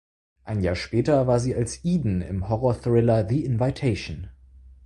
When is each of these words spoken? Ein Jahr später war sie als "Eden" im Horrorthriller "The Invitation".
Ein 0.45 0.61
Jahr 0.61 0.73
später 0.75 1.27
war 1.27 1.39
sie 1.39 1.53
als 1.53 1.85
"Eden" 1.85 2.23
im 2.23 2.49
Horrorthriller 2.49 3.23
"The 3.29 3.45
Invitation". 3.45 4.31